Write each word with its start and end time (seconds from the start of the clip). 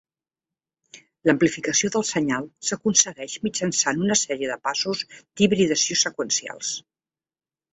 L'amplificació 1.29 1.91
del 1.95 2.05
senyal 2.11 2.47
s'aconsegueix 2.69 3.35
mitjançant 3.45 4.01
una 4.07 4.19
sèrie 4.23 4.51
de 4.53 4.59
passos 4.69 5.05
d'hibridació 5.19 6.01
seqüencials. 6.07 6.75